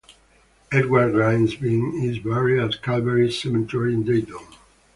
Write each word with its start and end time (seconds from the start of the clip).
Edward 0.71 1.11
Grimes 1.11 1.53
Breen 1.53 2.01
is 2.03 2.17
buried 2.17 2.59
at 2.59 2.81
Calvary 2.81 3.31
Cemetery 3.31 3.93
in 3.93 4.01
Dayton. 4.03 4.47